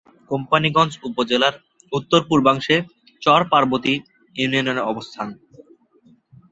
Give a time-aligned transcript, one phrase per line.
[0.31, 1.55] কোম্পানীগঞ্জ উপজেলার
[1.91, 2.75] উত্তর-পূর্বাংশে
[3.21, 3.93] চর পার্বতী
[4.35, 5.27] ইউনিয়নের অবস্থান।